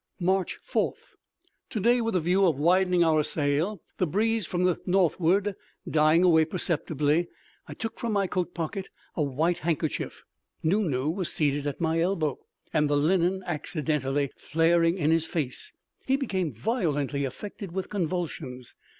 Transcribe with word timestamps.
March 0.19 0.57
4th. 0.67 1.13
To 1.69 1.79
day, 1.79 2.01
with 2.01 2.15
the 2.15 2.19
view 2.19 2.47
of 2.47 2.57
widening 2.57 3.03
our 3.03 3.21
sail, 3.21 3.83
the 3.99 4.07
breeze 4.07 4.47
from 4.47 4.63
the 4.63 4.79
northward 4.87 5.53
dying 5.87 6.23
away 6.23 6.43
perceptibly, 6.43 7.27
I 7.67 7.75
took 7.75 7.99
from 7.99 8.11
my 8.11 8.25
coat 8.25 8.55
pocket 8.55 8.89
a 9.15 9.21
white 9.21 9.59
handkerchief. 9.59 10.23
Nu 10.63 10.81
Nu 10.89 11.11
was 11.11 11.31
seated 11.31 11.67
at 11.67 11.79
my 11.79 11.99
elbow, 11.99 12.39
and 12.73 12.89
the 12.89 12.97
linen 12.97 13.43
accidentally 13.45 14.31
flaring 14.35 14.97
in 14.97 15.11
his 15.11 15.27
face, 15.27 15.71
he 16.07 16.15
became 16.17 16.51
violently 16.51 17.23
affected 17.23 17.71
with 17.71 17.89
convulsions. 17.89 18.73